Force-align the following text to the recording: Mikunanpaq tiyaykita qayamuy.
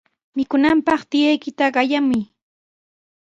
Mikunanpaq 0.35 1.01
tiyaykita 1.09 1.65
qayamuy. 1.75 2.23